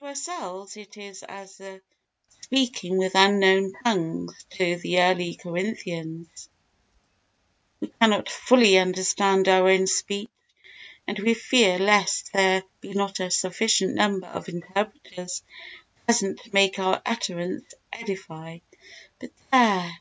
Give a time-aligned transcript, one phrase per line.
[0.00, 1.22] To ourselves it as
[1.56, 1.80] the
[2.40, 6.48] speaking with unknown tongues to the early Corinthians;
[7.78, 10.28] we cannot fully understand our own speech,
[11.06, 15.44] and we fear lest there be not a sufficient number of interpreters
[16.04, 18.58] present to make our utterance edify.
[19.20, 19.92] But there!